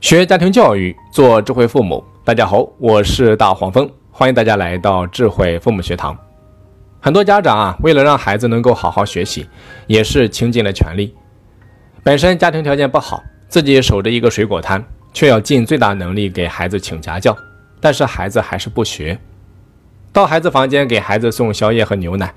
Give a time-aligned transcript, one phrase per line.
[0.00, 2.02] 学家庭教育，做智慧父母。
[2.24, 6.16] 大家好，我是大黄蜂，欢迎大家来到智慧父母学堂。
[7.00, 9.46] 很多家长啊，为了让孩子能够好好学习，
[9.86, 11.14] 也是倾尽了全力。
[12.02, 14.82] 本身家庭条件不好，自己守着一个水果摊，
[15.12, 17.36] 却要尽最大能力给孩子请家教，
[17.78, 19.18] 但是孩子还是不学。
[20.14, 22.32] 到孩子房间给孩子送宵夜和牛奶，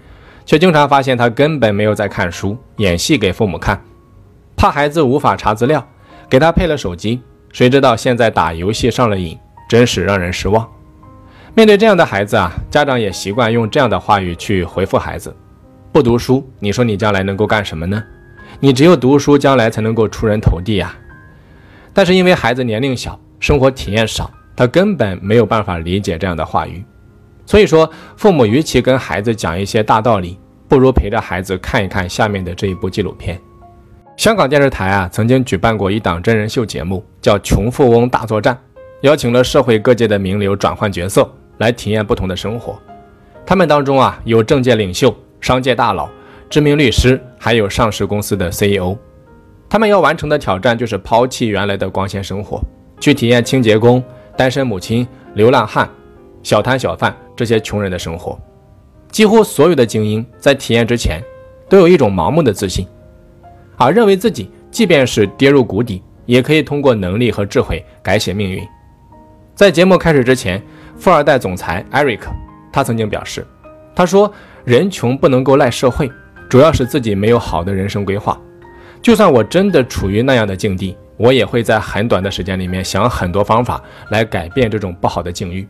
[0.45, 3.81] 却经常发现他根本没有在看书，演戏给父母看。
[4.57, 5.87] 怕孩子无法查资料，
[6.29, 7.21] 给他配了手机，
[7.53, 9.37] 谁知道现在打游戏上了瘾，
[9.69, 10.67] 真是让人失望。
[11.53, 15.33] 面对这样的孩子啊，家长也习惯用这样的话语去回复孩子：
[15.91, 18.03] 不读书，你说你将来能够干什么呢？
[18.59, 20.95] 你只有读书，将来才能够出人头地呀。
[21.93, 26.83] 但是因为孩子年龄小，生活体验少，他根本没有办法理解这样的话语。
[27.45, 33.39] 所以说，父母与其跟孩子讲一些大道理，不如陪着孩子看一看下面的这一部纪录片。
[34.15, 38.53] 香港电视台啊，曾经举办过一档真人秀节目，叫《穷富翁大作战》，
[39.01, 42.79] 邀请了社会各界的名流转换角色来体验不同的生活。
[43.45, 46.07] 他们当中啊，有政界领袖、商界大佬、
[46.49, 48.95] 知名律师，还有上市公司的 CEO。
[49.67, 52.61] 他们要完成的挑战就是抛弃原来的光鲜生活，
[52.99, 54.01] 去体验清洁工、
[54.37, 55.89] 单身母亲、流浪汉、
[56.43, 57.15] 小摊小贩。
[57.35, 58.39] 这些穷人的生活，
[59.09, 61.19] 几乎所有的精英在体验之前，
[61.67, 62.87] 都有一种盲目的自信，
[63.77, 68.61] 而认为自己即便是跌入谷底，也可以通过能力和智慧改写命运。
[69.55, 70.61] 在节目开始之前，
[70.97, 72.31] 富二代总裁艾瑞克
[72.71, 73.45] 他曾经表示
[73.95, 74.31] ：“他说
[74.63, 76.11] 人穷不能够赖社会，
[76.49, 78.39] 主要是自己没有好的人生规划。
[79.01, 85.67] 就算我真的处于那样的境地，我也会在很短的时间里面想很多方法来改变这种不好的境遇。”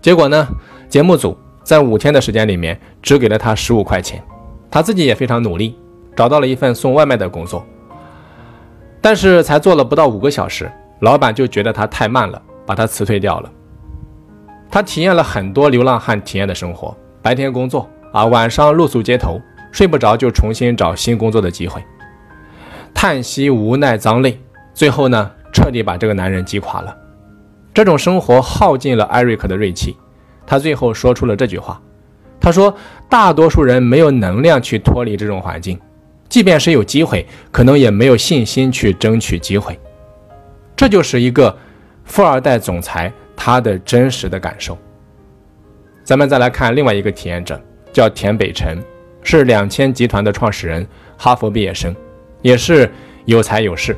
[0.00, 0.48] 结果呢？
[0.88, 4.22] 节目组在五天的时间里面只给了他十五块钱，
[4.70, 5.74] 他自己也非常努力，
[6.14, 7.64] 找到了一份送外卖的工作。
[9.00, 13.50] 但是才做了不到五个小时，老板就觉得他太慢了，把他辞退掉了。
[14.70, 19.40] 他体验了很多流浪汉体验的生活：白天工作啊，晚上露宿街头，
[19.70, 21.82] 睡不着就重新找新工作的机会，
[22.94, 24.38] 叹息无奈脏累，
[24.72, 26.96] 最后呢，彻底把这个男人击垮了。
[27.74, 29.96] 这种生活耗尽了艾瑞克的锐气，
[30.46, 31.80] 他最后说出了这句话
[32.38, 32.74] ：“他说，
[33.08, 35.78] 大多数人没有能量去脱离这种环境，
[36.32, 39.78] 即便是有机会，可能也没有信心去争取机会。
[40.74, 41.54] 这就是一个
[42.06, 44.78] 富二代总裁他的真实的感受。”
[46.02, 47.60] 咱们再来看另外一个体验者，
[47.92, 48.82] 叫田北辰，
[49.22, 50.86] 是两千集团的创始人，
[51.18, 51.94] 哈佛毕业生，
[52.40, 52.90] 也是
[53.26, 53.94] 有才有势。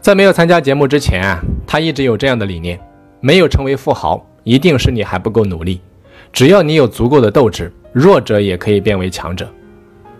[0.00, 2.78] 在没有参加节目之前啊，他一直有这样的理念：
[3.18, 5.80] 没有成为富豪，一定是你还不够努力。
[6.32, 9.52] 只要你有足够的斗志，弱者也可以变为强者。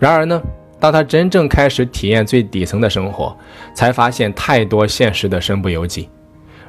[0.01, 0.43] 然而呢，
[0.85, 3.35] 当他真正开始体验最底层的生活，
[3.73, 6.11] 才发现太多现实的身不由己。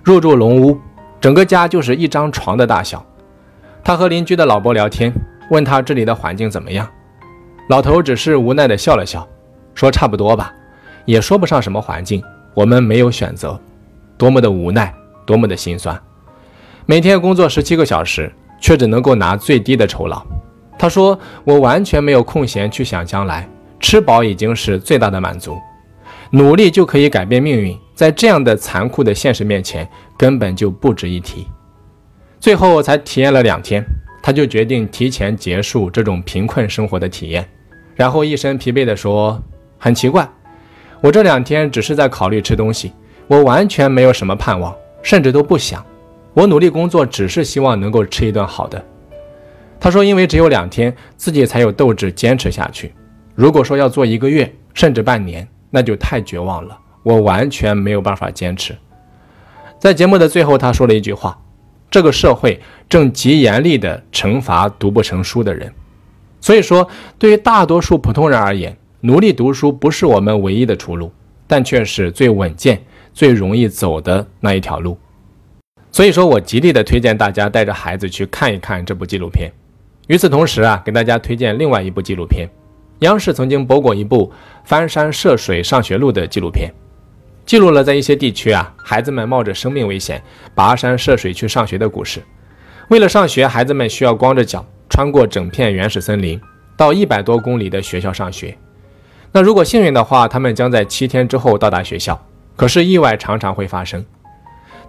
[0.06, 0.80] 入住龙屋，
[1.20, 3.06] 整个家就是一张床的大小。
[3.84, 5.14] 他和邻居的老伯聊天，
[5.52, 6.90] 问他这里的环境怎么样，
[7.68, 9.28] 老头只是无奈地笑了笑，
[9.74, 10.54] 说差不多吧，
[11.04, 12.24] 也说不上什么环境。
[12.54, 13.60] 我们没有选择，
[14.18, 14.94] 多么的无奈，
[15.26, 16.02] 多么的心酸。
[16.86, 20.26] 每天工作十七个小时，却只能够拿最低的酬劳。
[20.80, 23.46] 他说：“我完全没有空闲去想将来，
[23.88, 25.62] 吃饱已经是最大的满足。
[26.32, 29.88] 努力就可以改变命运，在这样的残酷的现实面前，
[30.18, 31.46] 根本就不值一提。”
[32.42, 33.86] 最后才体验了两天，
[34.24, 37.48] 他就决定提前结束这种贫困生活的体验，
[37.94, 39.40] 然后一身疲惫地说
[39.78, 40.28] ：“很奇怪。”
[41.00, 42.92] 我这两天只是在考虑吃东西，
[43.28, 45.86] 我完全没有什么盼望，甚至都不想。
[46.34, 48.84] 我努力工作，只是希望能够吃一顿好的。
[49.80, 52.92] 他说，因为只有两天，自己才有斗志坚持下去。
[53.36, 56.78] 如果说要做一个月，甚至半年，那就太绝望了。
[57.04, 58.76] 我完全没有办法坚持。
[59.78, 61.38] 在节目的最后，他说了一句话
[61.92, 62.60] ：“这个社会
[62.90, 65.72] 正极严厉地惩罚读不成书的人。”
[66.40, 66.88] 所以说，
[67.20, 71.12] 对于大多数普通人而言，努力读书不是我们唯一的出路，
[71.46, 72.82] 但却是最稳健、
[73.14, 74.98] 最容易走的那一条路。
[75.92, 79.52] 所以说我极力的推荐大家带着孩子去看一看这部纪录片。
[80.08, 82.50] 与此同时啊，给大家推荐另外一部纪录片。
[83.00, 84.28] 央视曾经播过一部
[84.64, 86.72] 《翻山涉水上学路》的纪录片，
[87.46, 90.22] 记录了在一些地区啊，孩子们冒着生命危险
[90.56, 92.24] 跋山涉水去上学的故事。
[92.88, 96.40] 为了上学，孩子们需要光着脚穿过整片原始森林，
[96.78, 98.58] 到一百多公里的学校上学。
[99.32, 102.18] 那如果幸运的话，他们将在七天之后到达学校。
[102.56, 104.06] 可是意外常常会发生，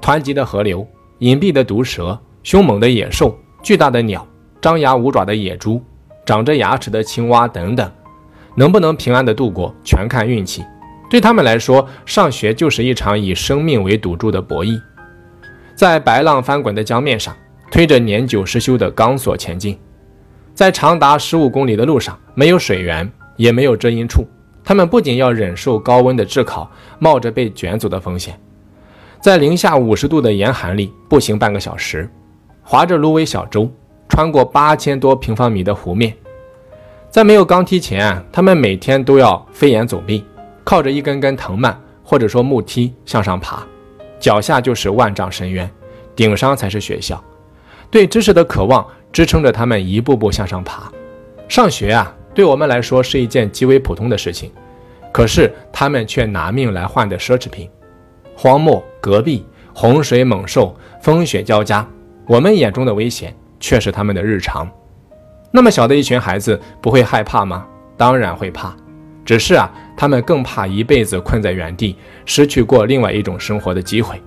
[0.01, 0.87] 湍急的河流、
[1.19, 4.25] 隐蔽的毒蛇、凶猛的野兽、巨大的鸟、
[4.61, 5.83] 张牙舞爪的野猪、
[6.27, 7.91] 长着牙齿的青蛙等等，
[8.57, 10.65] 能不能平安的度过，全看运气。
[11.09, 14.79] 对他们来说，上学就是一场以生命为赌注的博弈。
[15.77, 17.33] 在白浪翻滚的江面上，
[17.71, 19.79] 推着年久失修的钢索前进，
[20.53, 24.27] 在长达十五公里的路上，没有水源，也没有遮阴处。
[24.65, 26.69] 他们不仅要忍受高温的炙烤，
[26.99, 28.37] 冒着被卷走的风险，
[29.21, 32.11] 在零下五十度的严寒里步行半个小时，
[32.65, 33.71] 划着芦苇小舟，
[34.09, 36.15] 穿过八千多平方米的湖面。
[37.11, 40.25] 在没有钢梯前，他们每天都要飞檐走壁。
[40.65, 43.65] 靠着一根根藤蔓或者说木梯向上爬，
[44.19, 45.71] 脚下就是万丈深渊，
[46.17, 47.23] 顶上才是学校。
[47.89, 50.91] 对知识的渴望支撑着他们一步步向上爬。
[51.49, 54.51] 上学啊，对我们来说是一件极为普通的事情，
[55.13, 57.71] 可是他们却拿命来换的奢侈品。
[58.35, 61.89] 荒漠、戈壁、洪水猛兽、风雪交加，
[62.27, 64.69] 我们眼中的危险却是他们的日常。
[65.51, 67.67] 那么小的一群孩子不会害怕吗？
[67.97, 68.75] 当然会怕。
[69.25, 74.23] 只是啊，他们更怕一辈子困在原地，失去过另外一种生活的机会。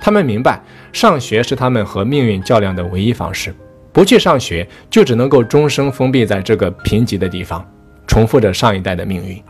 [0.00, 0.60] 他们明白，
[0.92, 3.54] 上学是他们和命运较量的唯一方式。
[3.92, 7.64] 不去上学，就只能够终生封闭在这个贫瘠的地方，
[8.06, 9.40] 重复着上一代的命运。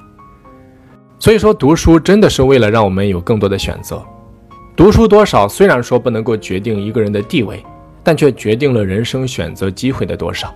[1.18, 4.02] 所以说，读书真的是为了让我们有更多的选择。
[4.74, 7.64] 读书多少，虽然说不能够决定一个人的地位，
[8.10, 10.52] 但却决定了人生选择机会的多少。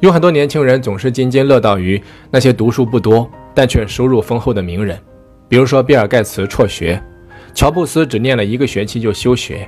[0.00, 1.98] 有很多年轻人总是津津乐道于
[2.30, 4.98] 那些读书不多但却收入丰厚的名人，
[5.48, 7.02] 比如说比尔盖茨辍学，
[7.54, 9.66] 乔布斯只念了一个学期就休学。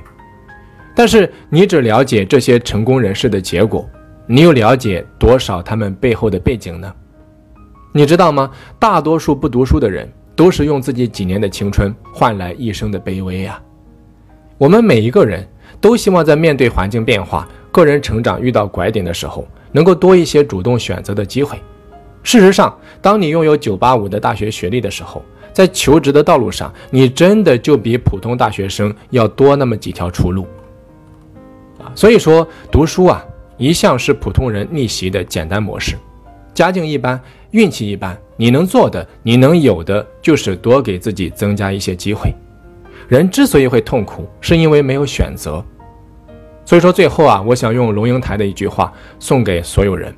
[0.95, 3.89] 但是你只了解这些成功人士的结果，
[4.27, 6.93] 你又了解多少他们背后的背景呢？
[7.93, 8.51] 你知道吗？
[8.77, 13.59] 大多数不读书的人都是用自己几年的青春换来一生的卑微呀。
[14.59, 15.43] 我们每一个人
[15.79, 19.47] 都希望在面对环境变化、个人成长遇到拐点的时候。
[19.75, 21.59] 能够多一些主动选择的机会。
[22.23, 30.47] 事实上，当你拥有985的大学学历的时候，在求职的道路上，你真的就比普通大学生要多那么几条出路
[31.77, 31.91] 啊！
[31.93, 33.21] 所以说，读书啊，
[33.57, 35.97] 一向是普通人逆袭的简单模式。
[36.53, 37.19] 家境一般，
[37.51, 42.33] 运气一般，你能做的，你能有的，就是多给自己增加一些机会。
[43.07, 45.63] 人之所以会痛苦，是因为没有选择。
[46.65, 50.13] 所以说，最后啊，我想用龙应台的一句话送给所有人：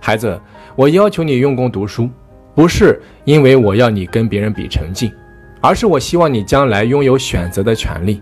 [0.00, 0.40] 孩子，
[0.74, 2.10] 我要求你用功读书，
[2.54, 5.12] 不是因为我要你跟别人比成绩，
[5.60, 8.20] 而是我希望你将来拥有选择的权利，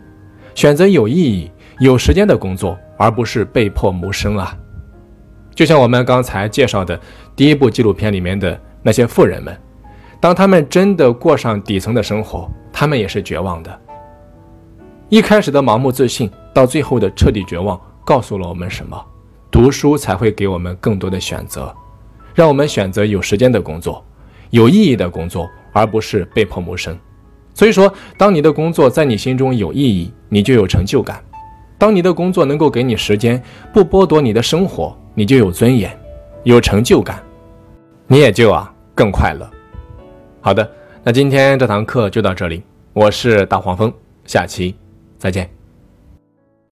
[0.55, 4.55] 选择有意义、有时间的工作，而不是被迫谋生啊。
[5.55, 7.00] 就像我们刚才介绍的
[7.35, 9.57] 第一部纪录片里面的那些富人们，
[10.21, 13.81] 当他们真的过上底层的生活，他们也是绝望的。
[15.09, 16.31] 一开始的盲目自信。
[16.55, 19.05] 到最后的彻底绝望，告诉了我们什么？
[19.51, 21.75] 读书才会给我们更多的选择，
[22.33, 24.05] 让我们选择有时间的工作，
[24.51, 26.97] 有意义的工作，而不是被迫谋生。
[27.55, 31.17] 所以说，当你的工作在你心中有意义，你就有成就感；
[31.77, 33.43] 当你的工作能够给你时间，
[33.73, 35.91] 不剥夺你的生活，你就有尊严，
[36.45, 37.21] 有成就感，
[38.07, 39.50] 你也就啊更快乐。
[40.41, 40.71] 好的，
[41.03, 42.62] 那今天这堂课就到这里，
[42.93, 43.93] 我是大黄蜂，
[44.25, 44.77] 下期
[45.25, 45.63] 再见。